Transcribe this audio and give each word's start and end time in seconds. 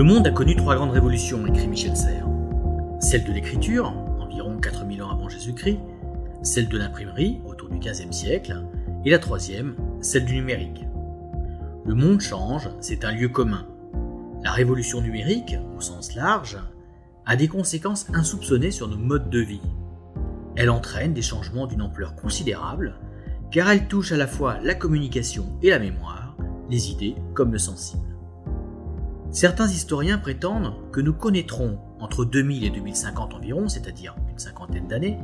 Le 0.00 0.06
monde 0.06 0.26
a 0.26 0.30
connu 0.30 0.56
trois 0.56 0.76
grandes 0.76 0.92
révolutions, 0.92 1.46
écrit 1.46 1.68
Michel 1.68 1.94
Serres. 1.94 2.26
Celle 3.00 3.22
de 3.22 3.32
l'écriture, 3.32 3.92
environ 4.18 4.56
4000 4.56 5.02
ans 5.02 5.10
avant 5.10 5.28
Jésus-Christ, 5.28 5.78
celle 6.42 6.70
de 6.70 6.78
l'imprimerie, 6.78 7.38
autour 7.44 7.68
du 7.68 7.78
XVe 7.78 8.10
siècle, 8.10 8.64
et 9.04 9.10
la 9.10 9.18
troisième, 9.18 9.74
celle 10.00 10.24
du 10.24 10.36
numérique. 10.36 10.86
Le 11.84 11.92
monde 11.92 12.22
change, 12.22 12.70
c'est 12.80 13.04
un 13.04 13.12
lieu 13.12 13.28
commun. 13.28 13.66
La 14.42 14.52
révolution 14.52 15.02
numérique, 15.02 15.56
au 15.76 15.82
sens 15.82 16.14
large, 16.14 16.56
a 17.26 17.36
des 17.36 17.48
conséquences 17.48 18.06
insoupçonnées 18.14 18.70
sur 18.70 18.88
nos 18.88 18.96
modes 18.96 19.28
de 19.28 19.40
vie. 19.40 19.60
Elle 20.56 20.70
entraîne 20.70 21.12
des 21.12 21.20
changements 21.20 21.66
d'une 21.66 21.82
ampleur 21.82 22.16
considérable, 22.16 22.94
car 23.50 23.70
elle 23.70 23.86
touche 23.86 24.12
à 24.12 24.16
la 24.16 24.26
fois 24.26 24.60
la 24.62 24.74
communication 24.74 25.58
et 25.60 25.68
la 25.68 25.78
mémoire, 25.78 26.38
les 26.70 26.90
idées 26.90 27.16
comme 27.34 27.52
le 27.52 27.58
sensible. 27.58 28.19
Certains 29.32 29.68
historiens 29.68 30.18
prétendent 30.18 30.74
que 30.90 31.00
nous 31.00 31.12
connaîtrons 31.12 31.78
entre 32.00 32.24
2000 32.24 32.64
et 32.64 32.70
2050 32.70 33.34
environ, 33.34 33.68
c'est-à-dire 33.68 34.16
une 34.28 34.38
cinquantaine 34.38 34.88
d'années, 34.88 35.18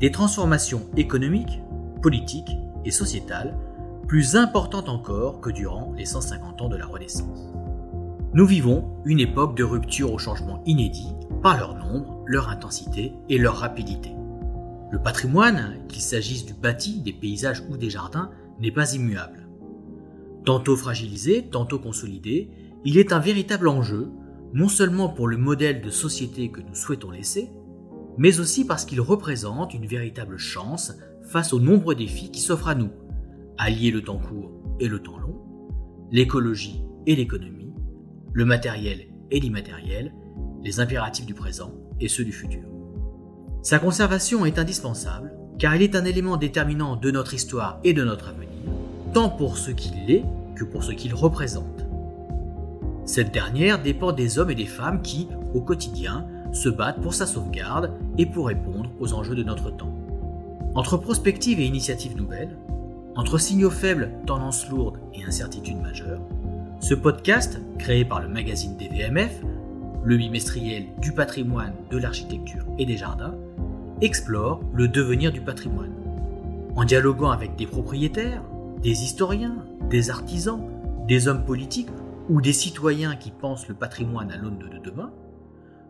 des 0.00 0.10
transformations 0.10 0.82
économiques, 0.96 1.60
politiques 2.02 2.56
et 2.84 2.90
sociétales 2.90 3.56
plus 4.08 4.34
importantes 4.36 4.88
encore 4.88 5.40
que 5.40 5.50
durant 5.50 5.92
les 5.96 6.06
150 6.06 6.62
ans 6.62 6.68
de 6.68 6.76
la 6.76 6.86
Renaissance. 6.86 7.52
Nous 8.34 8.46
vivons 8.46 8.84
une 9.04 9.20
époque 9.20 9.56
de 9.56 9.64
rupture 9.64 10.12
aux 10.12 10.18
changements 10.18 10.62
inédits 10.66 11.14
par 11.42 11.56
leur 11.56 11.74
nombre, 11.74 12.22
leur 12.26 12.48
intensité 12.48 13.12
et 13.28 13.38
leur 13.38 13.56
rapidité. 13.56 14.10
Le 14.90 14.98
patrimoine, 15.00 15.78
qu'il 15.88 16.02
s'agisse 16.02 16.44
du 16.44 16.54
bâti, 16.54 17.00
des 17.00 17.12
paysages 17.12 17.62
ou 17.70 17.76
des 17.76 17.90
jardins, 17.90 18.30
n'est 18.60 18.72
pas 18.72 18.94
immuable. 18.94 19.48
Tantôt 20.44 20.76
fragilisé, 20.76 21.48
tantôt 21.48 21.78
consolidé, 21.78 22.50
il 22.86 22.98
est 22.98 23.12
un 23.12 23.18
véritable 23.18 23.66
enjeu, 23.66 24.12
non 24.54 24.68
seulement 24.68 25.08
pour 25.08 25.26
le 25.26 25.36
modèle 25.36 25.82
de 25.82 25.90
société 25.90 26.52
que 26.52 26.60
nous 26.60 26.76
souhaitons 26.76 27.10
laisser, 27.10 27.50
mais 28.16 28.38
aussi 28.38 28.64
parce 28.64 28.84
qu'il 28.84 29.00
représente 29.00 29.74
une 29.74 29.86
véritable 29.86 30.38
chance 30.38 30.94
face 31.24 31.52
aux 31.52 31.58
nombreux 31.58 31.96
défis 31.96 32.30
qui 32.30 32.38
s'offrent 32.38 32.68
à 32.68 32.76
nous, 32.76 32.92
allier 33.58 33.90
le 33.90 34.02
temps 34.02 34.20
court 34.20 34.52
et 34.78 34.86
le 34.86 35.00
temps 35.00 35.18
long, 35.18 35.36
l'écologie 36.12 36.80
et 37.08 37.16
l'économie, 37.16 37.74
le 38.32 38.44
matériel 38.44 39.08
et 39.32 39.40
l'immatériel, 39.40 40.14
les 40.62 40.78
impératifs 40.78 41.26
du 41.26 41.34
présent 41.34 41.74
et 42.00 42.06
ceux 42.06 42.24
du 42.24 42.32
futur. 42.32 42.68
Sa 43.62 43.80
conservation 43.80 44.46
est 44.46 44.60
indispensable 44.60 45.34
car 45.58 45.74
il 45.74 45.82
est 45.82 45.96
un 45.96 46.04
élément 46.04 46.36
déterminant 46.36 46.94
de 46.94 47.10
notre 47.10 47.34
histoire 47.34 47.80
et 47.82 47.94
de 47.94 48.04
notre 48.04 48.28
avenir, 48.28 48.48
tant 49.12 49.28
pour 49.28 49.58
ce 49.58 49.72
qu'il 49.72 50.08
est 50.08 50.22
que 50.54 50.62
pour 50.62 50.84
ce 50.84 50.92
qu'il 50.92 51.14
représente. 51.14 51.85
Cette 53.06 53.32
dernière 53.32 53.80
dépend 53.80 54.10
des 54.10 54.40
hommes 54.40 54.50
et 54.50 54.56
des 54.56 54.66
femmes 54.66 55.00
qui, 55.00 55.28
au 55.54 55.60
quotidien, 55.60 56.26
se 56.52 56.68
battent 56.68 57.00
pour 57.00 57.14
sa 57.14 57.24
sauvegarde 57.24 57.92
et 58.18 58.26
pour 58.26 58.48
répondre 58.48 58.90
aux 58.98 59.12
enjeux 59.12 59.36
de 59.36 59.44
notre 59.44 59.70
temps. 59.70 59.94
Entre 60.74 60.96
prospective 60.96 61.60
et 61.60 61.66
initiatives 61.66 62.16
nouvelles, 62.16 62.56
entre 63.14 63.38
signaux 63.38 63.70
faibles, 63.70 64.10
tendances 64.26 64.68
lourdes 64.68 64.98
et 65.14 65.22
incertitudes 65.24 65.80
majeures, 65.80 66.20
ce 66.80 66.94
podcast, 66.94 67.60
créé 67.78 68.04
par 68.04 68.20
le 68.20 68.28
magazine 68.28 68.76
DVMF, 68.76 69.40
le 70.02 70.16
bimestriel 70.16 70.86
du 71.00 71.12
patrimoine, 71.12 71.74
de 71.90 71.98
l'architecture 71.98 72.64
et 72.76 72.86
des 72.86 72.96
jardins, 72.96 73.36
explore 74.00 74.60
le 74.74 74.88
devenir 74.88 75.30
du 75.30 75.40
patrimoine. 75.40 75.92
En 76.74 76.84
dialoguant 76.84 77.30
avec 77.30 77.54
des 77.54 77.66
propriétaires, 77.66 78.42
des 78.82 79.04
historiens, 79.04 79.56
des 79.88 80.10
artisans, 80.10 80.60
des 81.06 81.28
hommes 81.28 81.44
politiques 81.44 81.88
ou 82.28 82.40
des 82.40 82.52
citoyens 82.52 83.16
qui 83.16 83.30
pensent 83.30 83.68
le 83.68 83.74
patrimoine 83.74 84.30
à 84.30 84.36
l'aune 84.36 84.58
de 84.58 84.78
demain, 84.78 85.12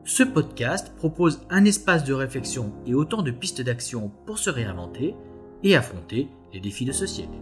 ce 0.05 0.23
podcast 0.23 0.95
propose 0.97 1.41
un 1.51 1.65
espace 1.65 2.05
de 2.05 2.15
réflexion 2.15 2.73
et 2.87 2.95
autant 2.95 3.23
de 3.23 3.31
pistes 3.31 3.63
d'action 3.63 4.13
pour 4.25 4.39
se 4.39 4.51
réinventer 4.51 5.15
et 5.63 5.75
affronter 5.75 6.29
les 6.53 6.61
défis 6.61 6.85
de 6.85 6.93
ce 6.93 7.07
siècle. 7.07 7.39